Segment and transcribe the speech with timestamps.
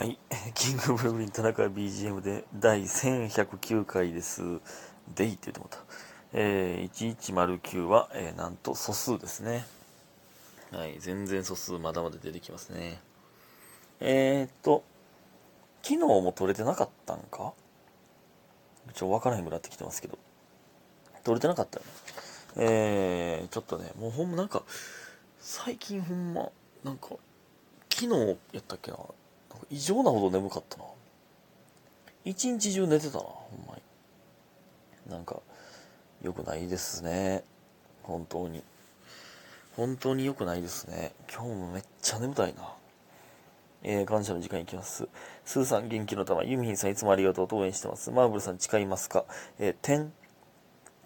[0.00, 0.18] はい。
[0.56, 4.40] キングブルーリン田中 BGM で第1109回です。
[5.14, 5.78] デイって言ってもった。
[6.32, 9.66] えー、1109は、えーなんと素数ですね。
[10.72, 10.98] はい。
[11.00, 12.98] 全然素数まだまだ出てきますね。
[14.00, 14.84] えーっと、
[15.82, 17.52] 昨日も取れてなかったんか？
[18.94, 20.18] ちょわからへんくなってきてますけど。
[21.24, 21.92] 取れてなかったよね。
[22.56, 24.62] えー、ちょっとね、もうほんまなんか、
[25.40, 26.50] 最近ほんま、
[26.84, 27.08] なんか、
[27.92, 28.96] 昨日やったっけな、
[29.70, 30.84] 異常なほど眠かったな。
[32.24, 35.12] 一日中寝てたな、ほんまに。
[35.12, 35.40] なんか、
[36.22, 37.44] 良くないですね。
[38.02, 38.62] 本当に。
[39.76, 41.12] 本当に良くないですね。
[41.32, 42.74] 今日もめっちゃ眠たいな。
[43.82, 45.08] えー、感謝の時間いきます。
[45.46, 48.10] スーさん元気の玉、ユミヒンさんいつもありがとうと応援してます。
[48.10, 49.24] マーブルさん誓いますか？
[49.58, 50.12] えー、点、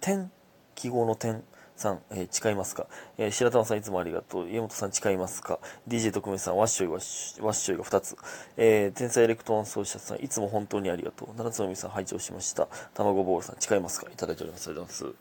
[0.00, 0.33] 点、
[0.74, 1.45] 記号の点
[1.77, 2.87] さん、えー誓いますか、
[3.19, 4.48] えー白玉さんいつもありがとう。
[4.48, 8.16] 家元さん誓いますか ?DJ 特命さん、ワッショイワッ、ワッショイが2つ。
[8.56, 11.28] えー天才エレクトーン奏者さん、いつも本当にありがとう。
[11.37, 12.69] 七つのみさん、拝聴しました。
[12.95, 14.08] 卵ボールさん、誓いますか？
[14.12, 14.69] いただいております。
[14.69, 15.14] ありがとうございま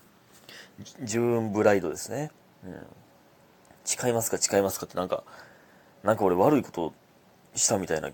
[0.86, 1.04] す。
[1.04, 2.32] ジューンブライドですね。
[2.66, 2.76] うん。
[3.86, 4.38] 誓いますか？
[4.38, 4.86] 誓いますか？
[4.86, 5.24] ってなんか、
[6.04, 6.94] なんか俺悪いこと
[7.56, 8.12] したみたいな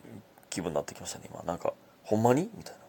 [0.50, 1.44] 気分になってきましたね、今。
[1.44, 1.74] なんか、
[2.04, 2.50] ほんまに？
[2.56, 2.80] みたいな。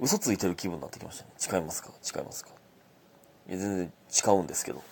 [0.00, 1.30] 嘘ついてる気分になってきましたね。
[1.36, 1.90] 誓いますか？
[2.02, 2.50] 誓いますか、
[3.48, 4.82] 全然誓うんですけど。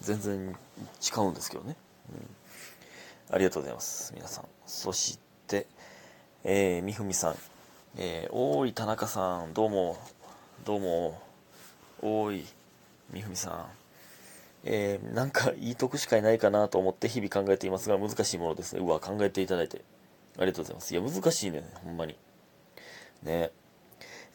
[0.00, 0.56] 全然
[1.00, 1.76] 誓うんですけどね。
[2.10, 3.34] うん。
[3.34, 4.12] ありがとうございます。
[4.14, 4.44] 皆さん。
[4.66, 5.66] そして、
[6.44, 7.36] えー、みふみさん。
[7.96, 9.54] えー、おーい、田中さん。
[9.54, 9.96] どうも。
[10.64, 11.22] どうも。
[12.02, 12.46] おーい、
[13.10, 13.66] みふみさん。
[14.64, 18.80] えー、なんかいい得しかいないかなと思って日々考えていますが難しいものですね。
[18.80, 19.82] うわ、考えていただいて
[20.38, 20.94] ありがとうございます。
[20.94, 22.16] いや、難しいね、ほんまに。
[23.22, 23.50] ね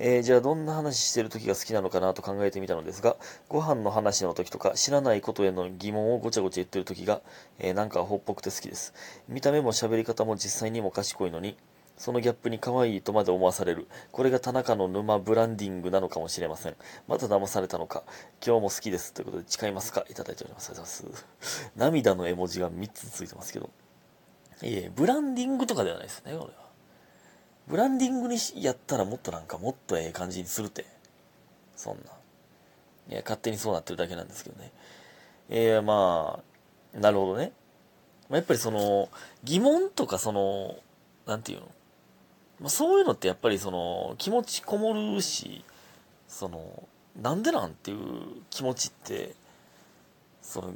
[0.01, 3.17] えーじゃあどんな話してる時が好きなのかなと考えてみたのですが、
[3.49, 7.21] ご飯の話の時とか知らないことへの疑問をごちゃごちゃ言ってる時が、
[7.59, 8.93] えーなんかアホっぽくて好きです。
[9.27, 11.57] 見た目も喋り方も実際にも賢いのに、
[11.97, 13.87] そのギャップに可愛いとまで思わされる。
[14.13, 16.75] これが田中の沼ブランディングなのかもしれません。
[17.09, 18.03] また騙されたのか。
[18.45, 19.13] 今日も好きです。
[19.13, 20.69] ということで誓いますかいただいております。
[20.69, 21.71] ありがとうございます。
[21.75, 23.69] 涙の絵文字が3つついてますけど。
[24.61, 26.68] いえ、ブランディングとかではないですね、これは。
[27.69, 30.85] ブランディングにしやったらもっとなんかもっとええ感じにするって。
[31.75, 32.11] そんな。
[33.09, 34.71] いや、勝手にそうなってるだけなんですけどね。
[35.49, 36.41] えー、ま
[36.95, 37.51] あ、なるほどね。
[38.27, 39.09] まあ、やっぱりその、
[39.43, 40.77] 疑問とかその、
[41.25, 41.67] なんていうの？
[42.59, 45.63] まあ、そういうのってやっぱりその、気持ちこもるし、
[46.27, 46.87] その、
[47.21, 47.97] なんでなんっていう
[48.49, 49.33] 気持ちって、
[50.41, 50.73] その、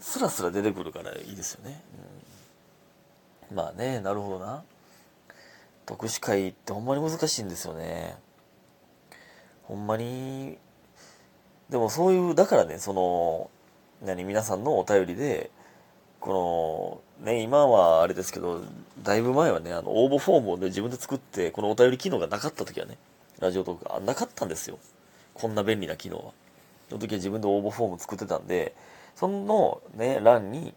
[0.00, 1.80] スラスラ出てくるからいいですよね。
[3.50, 4.64] うん、まあね、なるほどな。
[5.92, 8.16] 特殊会ってほんまに難しいんですよね。
[9.64, 10.56] ほんまに、
[11.68, 13.50] でもそういう、だからね、その、
[14.02, 15.50] 何、皆さんのお便りで、
[16.18, 18.62] この、ね、今はあれですけど、
[19.02, 22.96] だいぶ前はね、あの、応募フォームをね、自分で作って、このお便り機能がなかった時はね、
[23.38, 24.78] ラジオトークが、なかったんですよ。
[25.34, 26.32] こんな便利な機能は。
[26.88, 28.74] その時は自分で応募フォーム作ってたんで、
[29.14, 30.72] そのね、欄に、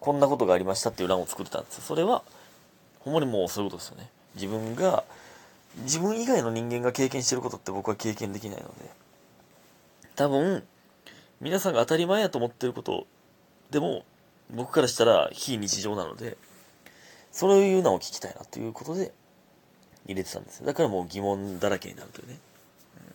[0.00, 1.82] こんなことがありましたっていう欄を作ってたんですよ。
[1.82, 2.22] それは、
[3.00, 4.10] ほんまにもうそういうことですよね。
[4.36, 5.04] 自分が、
[5.82, 8.74] 自分以外の人間が経験してることって僕は経験できないので、
[10.14, 10.62] 多分、
[11.40, 13.06] 皆さんが当たり前やと思ってること
[13.70, 14.04] でも、
[14.54, 16.36] 僕からしたら非日常なので、
[17.32, 19.12] そういうのを聞きたいなということで
[20.06, 20.64] 入れてたんです。
[20.64, 22.34] だからもう疑問だらけになるというね。
[22.34, 23.14] うん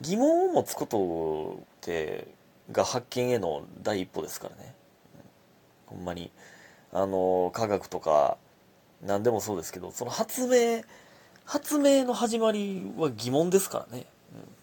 [0.00, 2.28] 疑問を持つことって、
[2.70, 4.74] が発見への第一歩ですからね。
[5.90, 6.30] うんほんまに。
[6.92, 8.36] あの、科学とか、
[9.02, 10.82] 何でもそうですけど、その発明、
[11.44, 14.06] 発明の始まりは疑問ですからね。
[14.32, 14.58] うん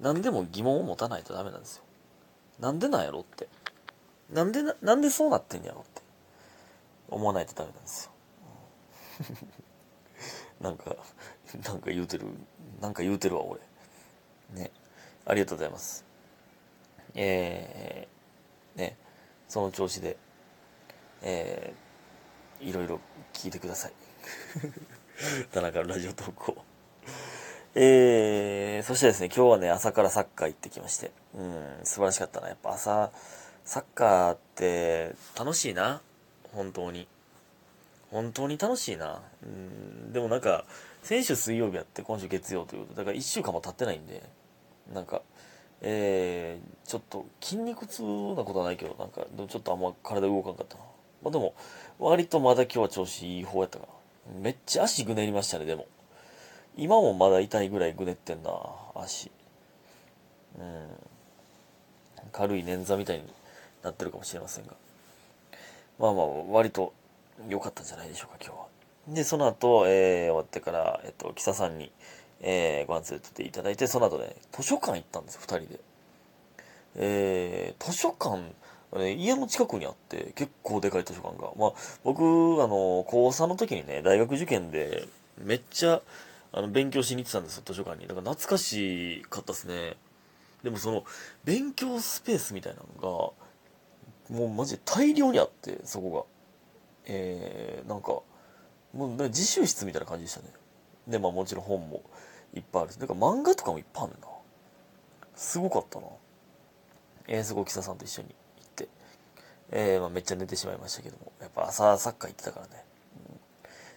[0.00, 1.84] 何でも疑問を持たないとダメなんですよ。
[2.60, 3.48] なんでなんやろって。
[4.32, 6.02] なんでな、なんでそうなってんやろって。
[7.08, 8.12] 思わないとダメなんですよ。
[10.60, 10.96] なんか、
[11.64, 12.26] なんか言うてる、
[12.80, 13.60] なんか言うてるわ、俺。
[14.52, 14.70] ね。
[15.24, 16.04] ありがとうございます。
[17.14, 18.96] えー、ね。
[19.48, 20.16] その調子で、
[21.22, 21.83] えー、
[22.64, 23.00] いろいろ
[23.34, 23.92] 聞いてください。
[25.52, 26.56] 田中のラジオ投稿。
[27.74, 32.48] えー、そしてですね、今日はね、朝からサッカー行ってきまして、うん、素晴らしかったな。
[32.48, 33.10] やっぱ朝、
[33.64, 36.00] サッカーって楽しいな。
[36.52, 37.06] 本当に。
[38.10, 39.20] 本当に楽しいな。
[39.42, 40.64] うん、でもなんか、
[41.02, 44.22] 先週水曜日やって今週月曜ということだから1週間も経ってないんで、
[44.92, 45.20] なんか、
[45.82, 48.08] えー、ちょっと筋肉痛な
[48.44, 50.84] ことはないけど、なんか、ちょっとあんま体動かんかったな。
[51.24, 51.54] まあでも、
[51.98, 54.40] 割とまだ今日は調子いい方やったかな。
[54.40, 55.86] めっちゃ足ぐねりましたね、でも。
[56.76, 58.50] 今もまだ痛いぐらいぐねってんな、
[58.94, 59.30] 足。
[60.58, 60.88] うん。
[62.32, 63.24] 軽い捻挫みたいに
[63.82, 64.74] なってるかもしれませんが。
[65.98, 66.92] まあまあ、割と
[67.48, 68.66] 良かったんじゃないでしょうか、今日は。
[69.08, 71.92] で、その後、えー、終わってから、えっと、木佐さんに、
[72.40, 75.80] えー、ご飯連れてっていただいて、その後ね、図書館行ったんですよ、二人で。
[76.96, 78.42] えー、図書館、
[78.96, 81.52] え家の近くにあって、結構でかい図書館が。
[81.56, 81.72] まあ、
[82.04, 85.06] 僕、あの、高3の時にね、大学受験で、
[85.38, 86.00] めっちゃ、
[86.52, 88.06] あの、勉強しに行ってたんですよ、図書館に。
[88.06, 89.96] だから懐かしかったですね。
[90.62, 91.04] でもその、
[91.44, 93.34] 勉強スペースみたいなの
[94.30, 96.34] が、もうマジで大量にあって、そこが。
[97.06, 98.22] えー、なんか、
[98.94, 100.46] もう自習室みたいな感じでしたね。
[101.08, 102.02] で、まあもちろん本も
[102.54, 104.28] いっぱいあるし、なんか漫画とかもいっぱいあるな。
[105.34, 106.06] すごかったな。
[107.26, 108.34] えー、すごい、キサさんと一緒に、
[109.74, 112.84] えー、まあめっちゃ寝てしまいましたけども、やっぱ朝サッカー行ってたからね。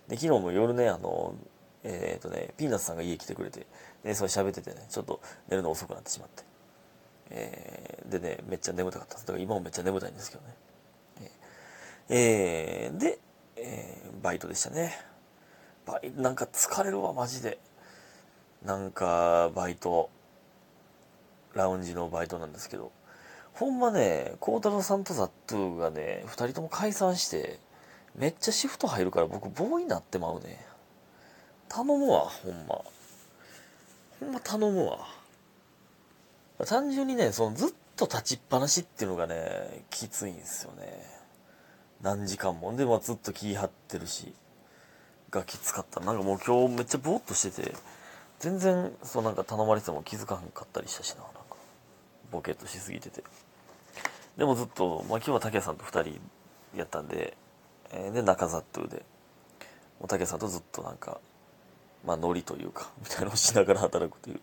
[0.09, 1.35] で、昨日も夜ね、あの、
[1.83, 3.65] えっ、とね、ピーナッツさんが家来てくれて、
[4.03, 6.43] で、それ喋っててね、ちょっと寝るの遅くなってしまって。
[7.29, 9.27] えー、でね、めっちゃ眠たかったです。
[9.27, 10.55] だから今もめっちゃ眠たいんですけどね。
[12.09, 13.19] えー、で、
[13.57, 14.93] えーバイトでしたね。
[15.85, 17.59] バイなんか疲れるわ、マジで。
[18.65, 20.09] なんか、バイト、
[21.53, 22.91] ラウンジのバイトなんですけど、
[23.57, 27.57] ほんまね、孝太郎さんとザットゥーがね、二人とも解散して、
[28.15, 30.63] めっちゃシフト入るから僕、ボーイになってまうね。
[31.67, 32.81] 頼むわ、ほんま。
[34.19, 35.07] ほんま頼むわ。
[36.67, 41.03] 単純にね、そのずっと立ちっぱなしっていうのがね、きついんですよね。
[42.03, 42.75] 何時間も。
[42.75, 44.35] で、まあずっと気張ってるし、
[45.31, 45.99] がきつかった。
[46.01, 47.73] なんかもう今日めっちゃぼーっとしてて、
[48.37, 51.57] 全然、そうなんか頼まれても気づかんかったりしたしな、なんか、
[52.31, 53.23] ボケっとしすぎてて。
[54.37, 56.19] でもずっと、まあ今日は竹谷さんと二人
[56.75, 57.35] やったんで、
[57.91, 58.97] えーで、中ザットゥーで、
[59.99, 61.19] もう竹谷さんとずっとなんか、
[62.05, 64.41] まあノリというか、 みたいなのをしながら働くという。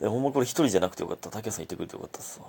[0.00, 1.30] で、ほんまこれ一人じゃなくてよかった。
[1.30, 2.46] 竹谷さんいてくれてよかったっすわ。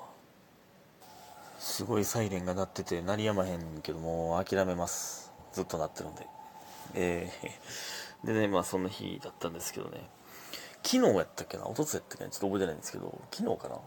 [1.59, 5.31] すごいサイレンが鳴ってて鳴りやまへんけどもう諦めます。
[5.51, 6.27] ずっと鳴ってるんで。
[6.93, 10.09] えー、 でねまあそんな日だったんですけどね。
[10.83, 11.63] 昨日やったっけな？
[11.65, 12.29] 一昨日やったっけな？
[12.29, 13.21] ちょっと覚えてないんですけど。
[13.31, 13.79] 昨日かな？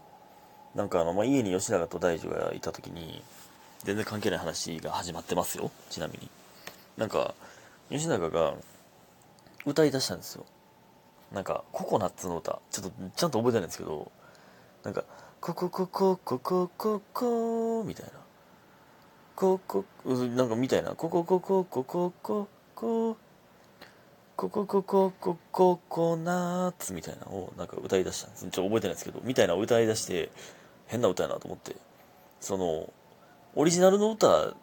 [0.75, 3.21] なんかあの、まあ、家に吉永と大樹がいた時に
[3.83, 6.29] 全然関係ない話が始まってますよちなみに
[6.97, 7.33] なんか
[7.89, 8.53] 吉永が
[9.65, 10.45] 歌い出したんですよ
[11.31, 14.11] なんかココナッツの歌ちょっとちゃんと覚えてないんですけど
[14.83, 15.03] なんか、
[15.39, 18.11] ここここここここみたいな。
[19.35, 20.95] ここ、うんなんかみたいな。
[20.95, 23.17] こここここここここ
[24.35, 28.41] ここここココナッツみたいなのをなんか歌い出したんです。
[28.41, 30.31] ちょっと覚えてないですけど、みたいなのを歌い出して、
[30.91, 31.77] 変な歌やなと思って。
[32.41, 32.91] その、
[33.55, 34.53] オリジナルの歌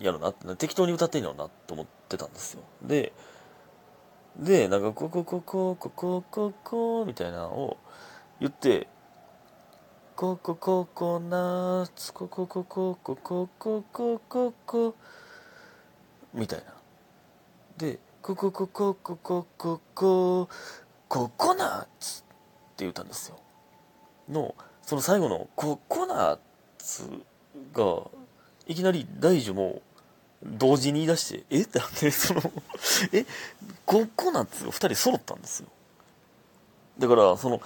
[0.00, 2.62] やろなって、適当に歌ってんやろなと思ってたんですよ。
[2.82, 3.12] で、
[4.36, 7.76] で、なんか、ここ、ここ、ここ、ここ、みたいなのを
[8.40, 8.88] 言って、
[10.16, 14.94] ここ、ここ、ナーツ、ここ、ここ、ここ、ここ、ここ、
[16.32, 16.74] みたいな。
[17.76, 20.48] で、ここ、ここ、ここ、ここ、
[21.08, 22.32] ココナッツって
[22.78, 23.38] 言ったんですよ。
[24.28, 24.52] の、
[24.84, 26.38] その最後のココナッ
[26.78, 27.08] ツ
[27.72, 28.02] が
[28.66, 29.82] いきなり大樹も
[30.42, 31.62] 同時に言い出してえ？
[31.62, 32.42] ってなってその
[33.12, 33.24] え？
[33.86, 35.68] ココナッツが2人揃ったんですよ。
[36.98, 37.60] だからその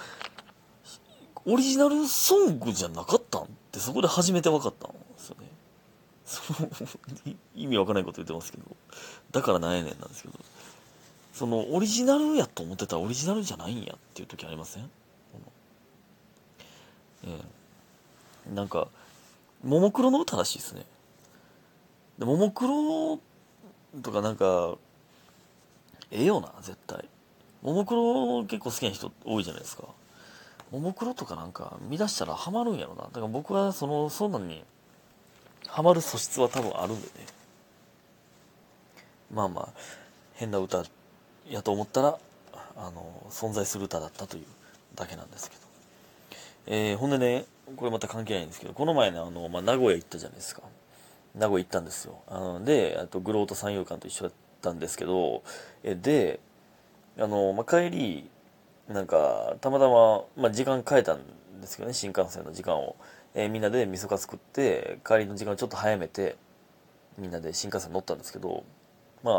[1.44, 3.42] オリジナルソングじゃなかったん？
[3.42, 5.48] ってそこで初めて分かったんですよね。
[6.24, 6.70] その
[7.56, 8.64] 意味わからないこと言ってますけど、
[9.32, 10.34] だからなんやねんなんですけど、
[11.32, 14.90] そのオリジナルやと思ってたらオリジナルじゃないんやっていう時ありません？
[17.28, 17.40] このえ
[18.50, 18.88] えなんか、
[19.62, 20.84] ももクロの歌らしいですね。
[22.18, 23.18] ももクロ
[24.02, 24.76] とかなんか、
[26.10, 27.08] ええよな、絶対。
[27.62, 29.84] ももクロ結構好きな人多いじゃないですか。
[30.70, 33.02] ももクロとかなんか見出したらハマるんやろな。
[33.04, 34.64] だから僕はその、そんなんに
[35.66, 37.26] ハマる素質は多分あるんでね。
[39.32, 39.68] まあまあ、
[40.34, 40.84] 変な歌
[41.48, 42.18] やと思ったら、
[42.76, 44.46] あの、存在する歌だったという
[44.94, 45.67] だけなんですけど。
[46.70, 47.46] えー、ほんでね、
[47.76, 50.62] これまた関係ないんですけど、この前ね、あの、まあ、名古屋行ったじゃないですか。
[51.34, 52.20] 名古屋行ったんですよ。
[52.28, 55.42] あので、あと、グロート三遊館と一緒だったんですけど、
[55.82, 56.40] えで、
[57.18, 58.30] あの、まあ、帰り、
[58.86, 61.20] なんか、たまたま、まあ、時間変えたん
[61.62, 62.96] ですけどね、新幹線の時間を。
[63.34, 66.36] えーみんなで味噌カツ食って、帰りの時間をちょっと早めて、
[67.16, 68.64] みんなで新幹線乗ったんですけど、
[69.22, 69.34] まあ、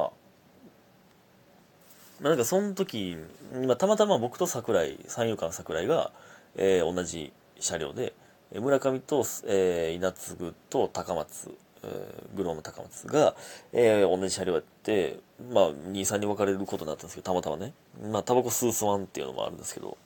[2.21, 3.17] まあ、なんかその時、
[3.65, 6.11] まあ、たまたま僕と桜井、三遊間桜井が、
[6.59, 8.13] えー同じ車両で、
[8.51, 11.51] え村上と、えー稲継と高松、
[11.83, 13.35] えーグローの高松が、
[13.73, 15.19] えー同じ車両やって、
[15.51, 17.73] まあ、2、3に分かれることになったんですけど、たまたまね。
[18.11, 19.97] まあ、タバコ吸うスワンっていうのもあるんですけど、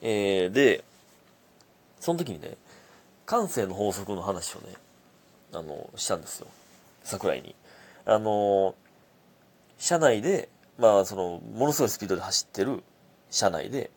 [0.00, 0.84] えーで、
[2.00, 2.56] その時にね、
[3.24, 4.74] 感性の法則の話をね、
[5.52, 6.48] あの、したんですよ。
[7.04, 7.54] 桜井に。
[8.04, 8.74] あの、
[9.78, 12.82] 車内でまあそのものすごいスピードで走ってる
[13.30, 13.90] 車内で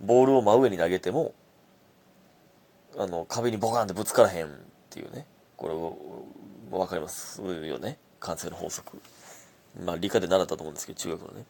[0.00, 1.34] ボールを真上に投げても
[2.96, 4.48] あの壁にボカンってぶつからへんっ
[4.90, 5.26] ていうね。
[5.56, 5.96] これを
[6.70, 7.98] 分かりますよね。
[8.20, 9.00] 慣性の法則。
[9.84, 11.44] まあ理科で習ったと思うんですけど中学のね。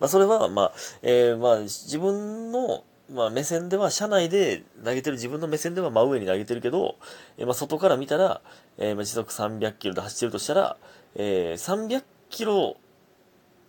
[0.00, 6.96] まあそれはまあ、えー、まあ自分のまあ、目線では、車内で投げてる自分の目線では真上に投げてるけど、
[7.38, 8.40] えー、まあ、外から見たら、
[8.78, 10.76] えー、まあ、時速300キロで走ってるとしたら、
[11.14, 12.76] えー、300キロ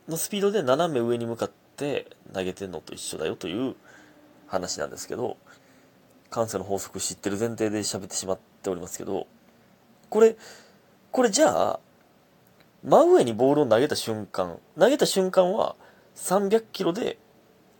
[0.07, 3.75] のスピードで斜め上に向かって投げてるのと一緒だよという
[4.47, 5.37] 話なんですけど、
[6.29, 9.27] 感性の法則知ってる前提で喋ってしまっておりますけど、
[10.09, 10.35] これ、
[11.11, 11.79] これじゃあ、
[12.83, 15.75] 真上にボールを投げた瞬間、投げた瞬間は
[16.15, 17.17] 300キロで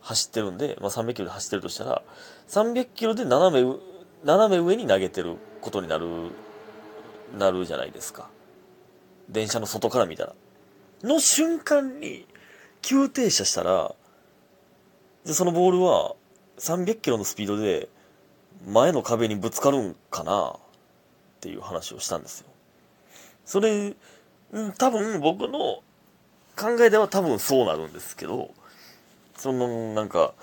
[0.01, 2.01] 走ってるんで、まあ、300キロで走ってるとしたら、
[2.48, 3.75] 300キロで斜め、
[4.24, 6.08] 斜め上に投げてることになる、
[7.38, 8.30] なるじゃないですか。
[9.30, 10.34] 電車の外から見たら。
[11.04, 12.25] の瞬間に、
[12.82, 13.94] 急停車したら、
[15.25, 16.16] で、そのボールは
[16.58, 17.89] 300キロのスピードで
[18.66, 20.56] 前の壁にぶつかるんかなっ
[21.42, 22.48] ていう話をしたんですよ。
[23.46, 23.96] それ、
[24.52, 25.82] うん多分僕の
[26.56, 28.52] 考えでは多分そうなるんですけど、
[29.38, 30.34] そのなんか、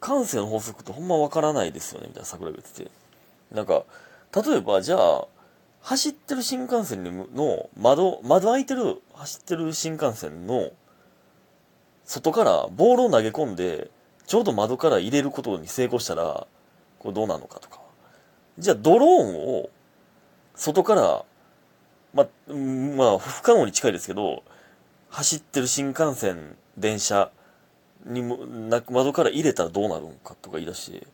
[0.00, 2.90] 感性の法則ってほんまわからないですよね、みたいな桜が言ってて。
[3.52, 3.84] なんか、
[4.34, 5.26] 例えばじゃあ、
[5.80, 10.70] 走ってる新幹線の窓、窓開いてる、走ってる新幹線の
[12.06, 13.90] 外からボールを投げ込んで、
[14.26, 16.46] ちょうど窓から入れることに成功したら、
[17.04, 17.80] これどうなのかとか。
[18.58, 19.68] じゃあドローンを
[20.54, 21.24] 外から、
[22.14, 22.26] ま、
[22.96, 24.42] まあ、不可能に近いですけど、
[25.10, 27.30] 走ってる新幹線、電車
[28.06, 28.38] にも、
[28.90, 31.06] 窓から入れたらどうなるんかとか言い出して、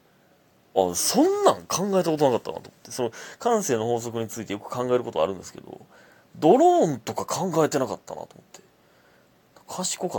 [0.76, 5.80] あ、そんなん考えたことなかったなと思って、その感性の法則についてよく考えることあるんですけど、
[6.37, 8.61] ドローンとか考えてなかったなと思って。
[9.66, 10.18] 賢か